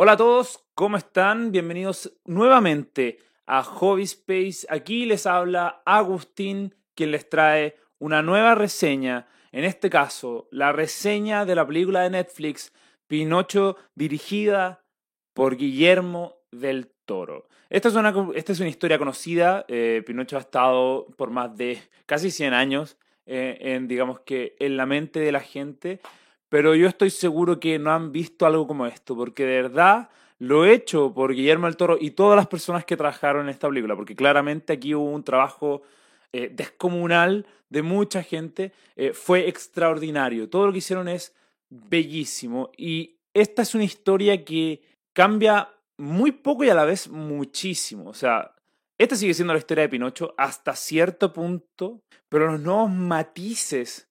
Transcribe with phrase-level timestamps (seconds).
[0.00, 1.50] Hola a todos, ¿cómo están?
[1.50, 4.64] Bienvenidos nuevamente a Hobby Space.
[4.68, 9.26] Aquí les habla Agustín, quien les trae una nueva reseña.
[9.50, 12.72] En este caso, la reseña de la película de Netflix
[13.08, 14.84] Pinocho, dirigida
[15.32, 17.48] por Guillermo del Toro.
[17.68, 19.64] Esta es una, esta es una historia conocida.
[19.66, 24.76] Eh, Pinocho ha estado por más de casi 100 años eh, en, digamos que, en
[24.76, 25.98] la mente de la gente
[26.48, 30.64] pero yo estoy seguro que no han visto algo como esto, porque de verdad lo
[30.64, 34.14] hecho por Guillermo del Toro y todas las personas que trabajaron en esta película, porque
[34.14, 35.82] claramente aquí hubo un trabajo
[36.32, 40.48] eh, descomunal de mucha gente, eh, fue extraordinario.
[40.48, 41.34] Todo lo que hicieron es
[41.68, 44.80] bellísimo y esta es una historia que
[45.12, 45.68] cambia
[45.98, 48.08] muy poco y a la vez muchísimo.
[48.08, 48.54] O sea,
[48.96, 54.08] esta sigue siendo la historia de Pinocho hasta cierto punto, pero los nuevos matices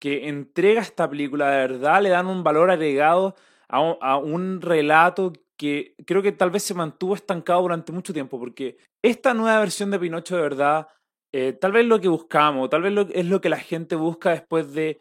[0.00, 3.36] que entrega esta película, de verdad le dan un valor agregado
[3.68, 8.78] a un, relato que creo que tal vez se mantuvo estancado durante mucho tiempo, porque
[9.02, 10.88] esta nueva versión de Pinocho de verdad,
[11.32, 14.72] eh, tal vez lo que buscamos, tal vez es lo que la gente busca después
[14.72, 14.98] de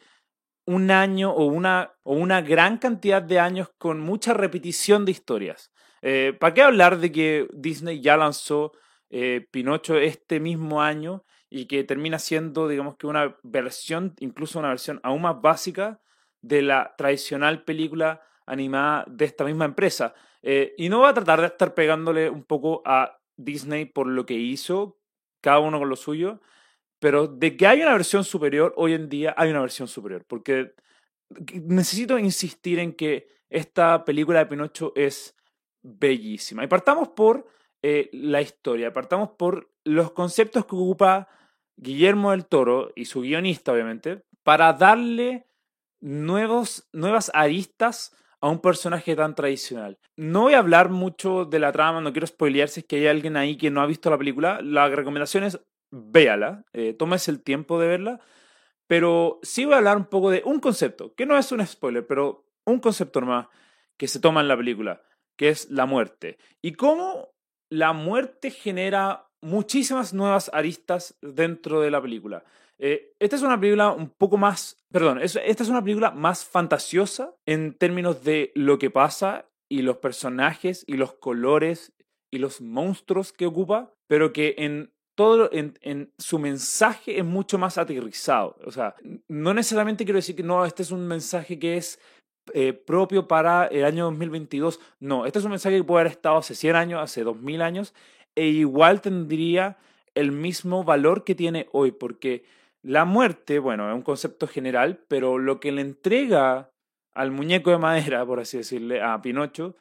[0.67, 5.71] un año o una, o una gran cantidad de años con mucha repetición de historias.
[6.02, 8.73] Eh, ¿Para qué hablar de que Disney ya lanzó
[9.09, 14.69] eh, Pinocho este mismo año y que termina siendo, digamos que una versión, incluso una
[14.69, 16.00] versión aún más básica
[16.42, 20.14] de la tradicional película animada de esta misma empresa.
[20.42, 24.25] Eh, y no va a tratar de estar pegándole un poco a Disney por lo
[24.25, 25.00] que hizo,
[25.42, 26.39] cada uno con lo suyo,
[27.00, 30.75] pero de que hay una versión superior, hoy en día hay una versión superior, porque
[31.53, 35.36] necesito insistir en que esta película de Pinocho es
[35.81, 36.64] bellísima.
[36.64, 37.47] Y partamos por
[37.81, 41.30] eh, la historia, partamos por los conceptos que ocupa
[41.81, 45.47] Guillermo del Toro y su guionista, obviamente, para darle
[46.02, 49.98] nuevos, nuevas aristas a un personaje tan tradicional.
[50.15, 53.08] No voy a hablar mucho de la trama, no quiero spoilear si es que hay
[53.08, 54.59] alguien ahí que no ha visto la película.
[54.61, 55.59] La recomendación es
[55.92, 58.20] véala, eh, tómese el tiempo de verla,
[58.87, 62.05] pero sí voy a hablar un poco de un concepto, que no es un spoiler,
[62.05, 63.48] pero un concepto más
[63.98, 65.02] que se toma en la película,
[65.36, 66.37] que es la muerte.
[66.61, 67.30] Y cómo
[67.70, 72.44] la muerte genera muchísimas nuevas aristas dentro de la película.
[72.77, 77.36] Eh, esta es una película un poco más, perdón, esta es una película más fantasiosa
[77.45, 81.94] en términos de lo que pasa y los personajes y los colores
[82.32, 87.58] y los monstruos que ocupa, pero que en todo, en, en, su mensaje es mucho
[87.58, 88.56] más aterrizado.
[88.66, 88.95] O sea,
[89.27, 92.00] no necesariamente quiero decir que no, este es un mensaje que es
[92.54, 94.80] eh, propio para el año 2022.
[95.00, 97.94] No, este es un mensaje que puede haber estado hace 100 años, hace 2000 años,
[98.35, 99.77] e igual tendría
[100.15, 102.43] el mismo valor que tiene hoy, porque
[102.81, 106.71] la muerte, bueno, es un concepto general, pero lo que le entrega
[107.13, 109.75] al muñeco de madera, por así decirle, a Pinocho,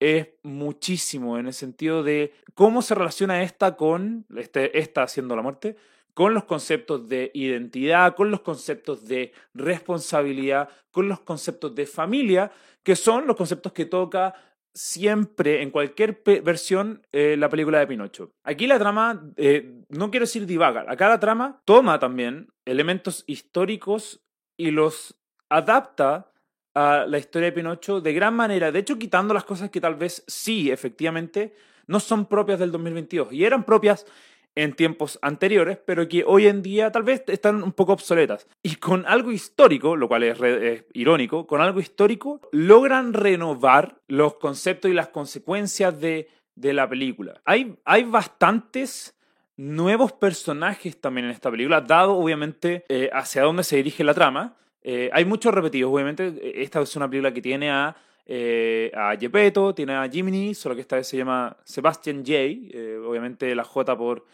[0.00, 5.42] es muchísimo en el sentido de cómo se relaciona esta con, este, esta haciendo la
[5.42, 5.76] muerte,
[6.14, 12.50] con los conceptos de identidad, con los conceptos de responsabilidad, con los conceptos de familia,
[12.82, 14.34] que son los conceptos que toca
[14.74, 18.32] siempre, en cualquier versión, eh, la película de Pinocho.
[18.44, 24.22] Aquí la trama, eh, no quiero decir divaga, acá la trama toma también elementos históricos
[24.56, 26.32] y los adapta
[26.74, 29.96] a la historia de Pinocho de gran manera, de hecho quitando las cosas que tal
[29.96, 31.54] vez sí, efectivamente,
[31.86, 34.06] no son propias del 2022 y eran propias
[34.54, 38.48] en tiempos anteriores, pero que hoy en día tal vez están un poco obsoletas.
[38.62, 44.90] Y con algo histórico, lo cual es, irónico, con algo histórico logran renovar los conceptos
[44.90, 47.40] y las consecuencias de, de la película.
[47.44, 49.16] Hay, hay bastantes
[49.56, 54.56] nuevos personajes también en esta película, dado obviamente eh, hacia dónde se dirige la trama.
[54.82, 56.62] Eh, hay muchos repetidos, obviamente.
[56.62, 57.94] Esta es una película que tiene a
[58.32, 62.96] eh, a Gepetto, tiene a Jiminy, solo que esta vez se llama Sebastian J, eh,
[63.04, 64.24] obviamente la J por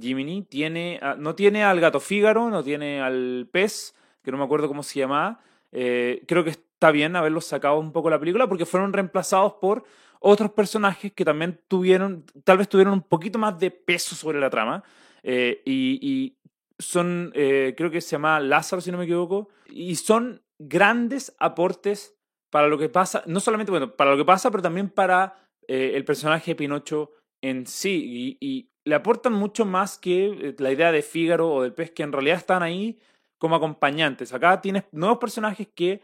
[0.00, 0.42] Jiminy.
[0.42, 4.84] Tiene, no tiene al gato Fígaro, no tiene al pez, que no me acuerdo cómo
[4.84, 5.40] se llama.
[5.72, 9.54] Eh, creo que está bien haberlos sacado un poco de la película porque fueron reemplazados
[9.54, 9.82] por
[10.20, 14.48] otros personajes que también tuvieron, tal vez tuvieron un poquito más de peso sobre la
[14.48, 14.84] trama.
[15.24, 16.36] y,
[16.78, 22.14] son, creo que se llama Lázaro, si no me equivoco, y son grandes aportes
[22.50, 25.36] para lo que pasa, no solamente, bueno, para lo que pasa, pero también para
[25.68, 28.36] eh, el personaje de Pinocho en sí.
[28.40, 32.02] Y, le aportan mucho más que eh, la idea de Fígaro o del pez, que
[32.02, 32.98] en realidad están ahí
[33.38, 34.32] como acompañantes.
[34.32, 36.00] Acá tienes nuevos personajes que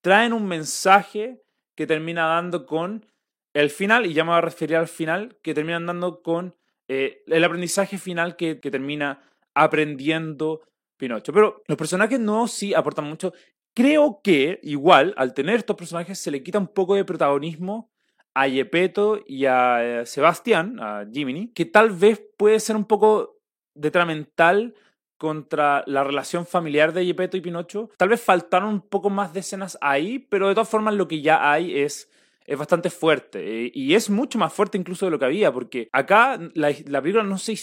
[0.00, 1.42] traen un mensaje
[1.76, 3.04] que termina dando con
[3.52, 6.54] el final, y ya me voy a referir al final, que terminan dando con
[6.88, 9.20] eh, el aprendizaje final que, que termina
[9.54, 10.62] aprendiendo
[10.96, 11.32] Pinocho.
[11.32, 13.32] Pero los personajes nuevos sí aportan mucho
[13.74, 17.90] Creo que igual, al tener estos personajes, se le quita un poco de protagonismo
[18.34, 23.38] a Yepeto y a Sebastián, a Jiminy, que tal vez puede ser un poco
[23.74, 24.74] detrimental
[25.16, 27.90] contra la relación familiar de Yepeto y Pinocho.
[27.96, 31.20] Tal vez faltaron un poco más de escenas ahí, pero de todas formas lo que
[31.20, 32.10] ya hay es,
[32.46, 33.66] es bastante fuerte.
[33.66, 37.02] Eh, y es mucho más fuerte incluso de lo que había, porque acá la, la
[37.02, 37.54] película no se...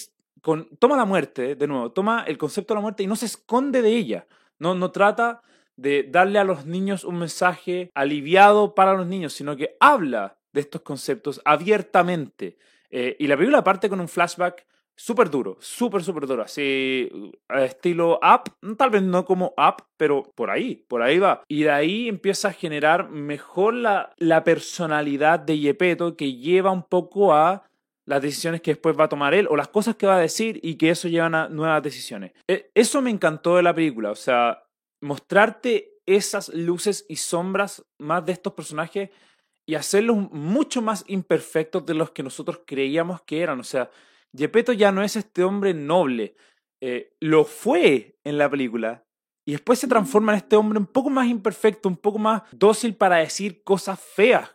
[0.42, 3.26] Con, toma la muerte, de nuevo, toma el concepto de la muerte y no se
[3.26, 4.28] esconde de ella.
[4.60, 5.42] No, no trata
[5.78, 10.62] de darle a los niños un mensaje aliviado para los niños, sino que habla de
[10.62, 12.58] estos conceptos abiertamente.
[12.90, 14.66] Eh, y la película parte con un flashback
[14.96, 17.10] súper duro, súper, súper duro, así
[17.50, 21.44] estilo Up, tal vez no como Up, pero por ahí, por ahí va.
[21.48, 26.84] Y de ahí empieza a generar mejor la, la personalidad de Yepeto que lleva un
[26.84, 27.64] poco a
[28.06, 30.60] las decisiones que después va a tomar él o las cosas que va a decir
[30.64, 32.32] y que eso lleva a nuevas decisiones.
[32.48, 34.64] E, eso me encantó de la película, o sea,
[35.02, 39.10] mostrarte esas luces y sombras más de estos personajes
[39.66, 43.60] y hacerlos mucho más imperfectos de los que nosotros creíamos que eran.
[43.60, 43.90] O sea,
[44.36, 46.36] Gepetto ya no es este hombre noble.
[46.82, 49.04] Eh, lo fue en la película.
[49.46, 52.96] Y después se transforma en este hombre un poco más imperfecto, un poco más dócil
[52.96, 54.50] para decir cosas feas.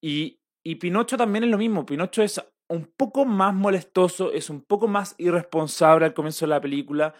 [0.00, 1.86] Y, y Pinocho también es lo mismo.
[1.86, 6.60] Pinocho es un poco más molestoso, es un poco más irresponsable al comienzo de la
[6.60, 7.14] película,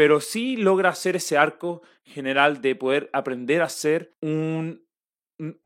[0.00, 4.82] pero sí logra hacer ese arco general de poder aprender a ser un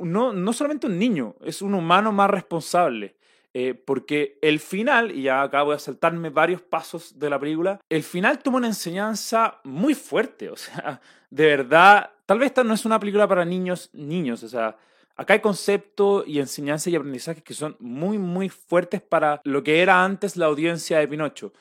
[0.01, 3.17] no, no solamente un niño, es un humano más responsable.
[3.53, 8.03] Eh, porque el final, y ya acabo de saltarme varios pasos de la película, el
[8.03, 10.51] final toma una enseñanza muy fuerte.
[10.51, 14.43] O sea, de verdad, tal vez esta no es una película para niños, niños.
[14.43, 14.77] O sea,
[15.15, 19.81] acá hay conceptos y enseñanzas y aprendizajes que son muy, muy fuertes para lo que
[19.81, 21.53] era antes la audiencia de Pinocho.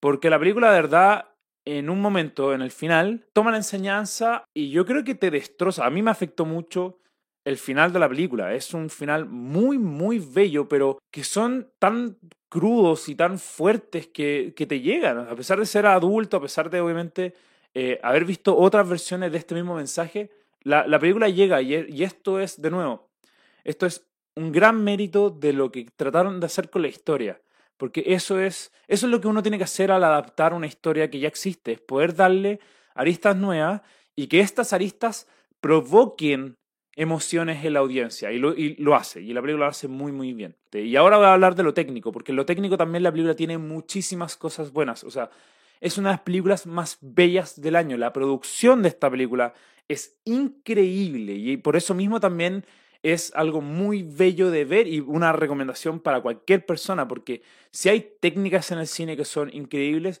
[0.00, 1.29] Porque la película, de verdad,
[1.64, 5.86] en un momento, en el final, toma la enseñanza y yo creo que te destroza.
[5.86, 6.98] A mí me afectó mucho
[7.44, 8.54] el final de la película.
[8.54, 12.18] Es un final muy, muy bello, pero que son tan
[12.48, 15.18] crudos y tan fuertes que, que te llegan.
[15.18, 17.34] A pesar de ser adulto, a pesar de obviamente
[17.74, 20.30] eh, haber visto otras versiones de este mismo mensaje,
[20.62, 23.08] la, la película llega y, y esto es, de nuevo,
[23.64, 27.40] esto es un gran mérito de lo que trataron de hacer con la historia.
[27.80, 31.08] Porque eso es, eso es lo que uno tiene que hacer al adaptar una historia
[31.08, 32.60] que ya existe, es poder darle
[32.94, 33.80] aristas nuevas
[34.14, 35.26] y que estas aristas
[35.62, 36.58] provoquen
[36.94, 40.12] emociones en la audiencia y lo, y lo, hace, y la película lo hace muy
[40.12, 40.58] muy bien.
[40.74, 43.56] Y ahora voy a hablar de lo técnico, porque lo técnico también la película tiene
[43.56, 45.30] muchísimas cosas buenas, o sea,
[45.80, 49.54] es una de las películas más bellas del año, la producción de esta película
[49.88, 52.66] es increíble y por eso mismo también
[53.02, 58.12] es algo muy bello de ver y una recomendación para cualquier persona, porque si hay
[58.20, 60.20] técnicas en el cine que son increíbles,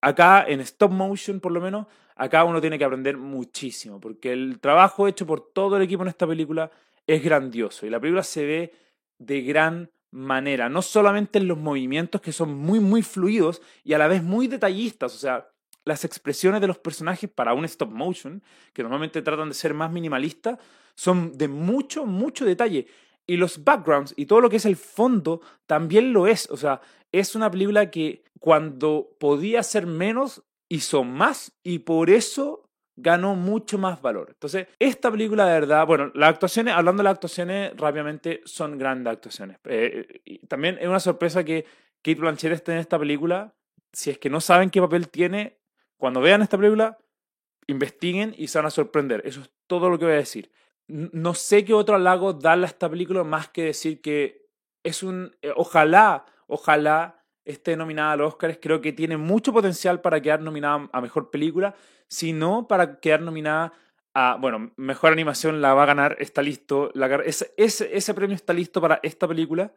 [0.00, 1.86] acá en stop motion por lo menos,
[2.16, 6.08] acá uno tiene que aprender muchísimo, porque el trabajo hecho por todo el equipo en
[6.08, 6.70] esta película
[7.06, 8.72] es grandioso y la película se ve
[9.18, 13.98] de gran manera, no solamente en los movimientos que son muy, muy fluidos y a
[13.98, 15.48] la vez muy detallistas, o sea,
[15.88, 18.42] las expresiones de los personajes para un stop motion,
[18.72, 20.58] que normalmente tratan de ser más minimalistas,
[20.94, 22.86] son de mucho, mucho detalle.
[23.26, 26.48] Y los backgrounds y todo lo que es el fondo también lo es.
[26.50, 26.80] O sea,
[27.10, 33.78] es una película que cuando podía ser menos, hizo más y por eso ganó mucho
[33.78, 34.28] más valor.
[34.30, 39.12] Entonces, esta película de verdad, bueno, las actuaciones, hablando de las actuaciones, rápidamente son grandes
[39.12, 39.58] actuaciones.
[39.64, 41.64] Eh, también es una sorpresa que
[42.02, 43.54] Kate Blanchett esté en esta película.
[43.92, 45.58] Si es que no saben qué papel tiene,
[45.98, 46.98] cuando vean esta película,
[47.66, 49.22] investiguen y se van a sorprender.
[49.26, 50.50] Eso es todo lo que voy a decir.
[50.86, 54.48] No sé qué otro halago darle a esta película más que decir que
[54.82, 55.36] es un...
[55.42, 58.58] Eh, ojalá, ojalá esté nominada al Oscar.
[58.60, 61.74] Creo que tiene mucho potencial para quedar nominada a Mejor Película,
[62.08, 63.72] si no para quedar nominada
[64.14, 66.92] a, bueno, Mejor Animación la va a ganar, está listo,
[67.24, 69.72] ese, premio está listo para esta película,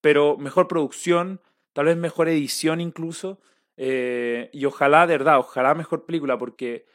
[0.00, 1.40] pero Mejor Producción,
[1.72, 3.40] tal vez Mejor Edición incluso,
[3.76, 6.86] eh, y ojalá, de verdad, ojalá Mejor Película, porque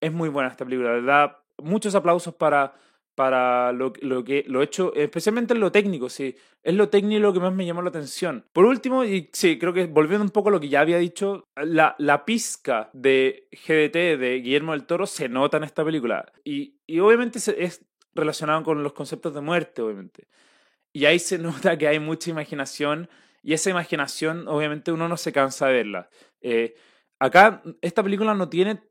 [0.00, 2.74] es muy buena esta película, de verdad, muchos aplausos para
[3.14, 6.36] para lo, lo, que lo hecho, especialmente en lo técnico, sí.
[6.62, 8.44] Es lo técnico lo que más me llamó la atención.
[8.52, 11.46] Por último, y sí, creo que volviendo un poco a lo que ya había dicho,
[11.56, 16.32] la, la pizca de GDT de Guillermo del Toro se nota en esta película.
[16.42, 20.26] Y, y obviamente es relacionado con los conceptos de muerte, obviamente.
[20.92, 23.08] Y ahí se nota que hay mucha imaginación
[23.44, 26.08] y esa imaginación, obviamente, uno no se cansa de verla.
[26.40, 26.74] Eh,
[27.18, 28.82] acá, esta película no tiene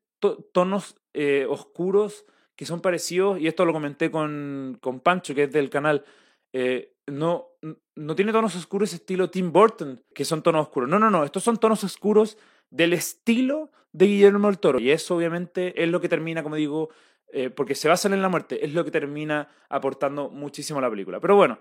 [0.54, 5.52] tonos eh, oscuros que son parecidos, y esto lo comenté con, con Pancho, que es
[5.52, 6.06] del canal,
[6.54, 7.48] eh, no,
[7.96, 10.88] no tiene tonos oscuros estilo Tim Burton, que son tonos oscuros.
[10.88, 12.38] No, no, no, estos son tonos oscuros
[12.70, 14.80] del estilo de Guillermo del Toro.
[14.80, 16.90] Y eso obviamente es lo que termina, como digo,
[17.56, 21.20] porque se basa en la muerte, es lo que termina aportando muchísimo a la película.
[21.20, 21.58] Pero bueno,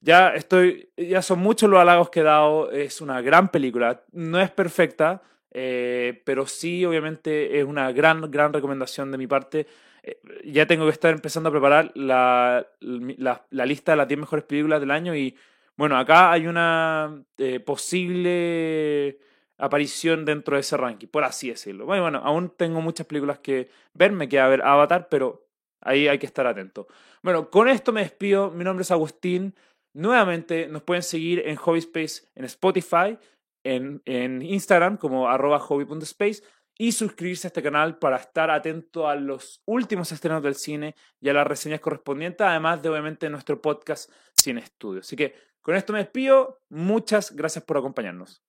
[0.00, 4.40] ya estoy, ya son muchos los halagos que he dado, es una gran película, no
[4.40, 9.66] es perfecta, eh, pero sí, obviamente, es una gran, gran recomendación de mi parte.
[10.02, 14.44] Eh, ya tengo que estar empezando a preparar la, la, lista de las 10 mejores
[14.44, 15.36] películas del año y,
[15.76, 19.18] bueno, acá hay una eh, posible
[19.58, 21.84] aparición dentro de ese ranking, por así decirlo.
[21.84, 25.46] Bueno, bueno, aún tengo muchas películas que ver, me queda ver Avatar, pero
[25.80, 26.86] ahí hay que estar atento.
[27.22, 28.50] Bueno, con esto me despido.
[28.50, 29.54] Mi nombre es Agustín.
[29.92, 33.18] Nuevamente nos pueden seguir en Hobby Space en Spotify,
[33.64, 36.42] en, Instagram como arroba hobby.space
[36.78, 41.28] y suscribirse a este canal para estar atento a los últimos estrenos del cine y
[41.28, 45.00] a las reseñas correspondientes, además de obviamente nuestro podcast Cine Estudio.
[45.00, 46.62] Así que con esto me despido.
[46.70, 48.42] Muchas gracias por acompañarnos.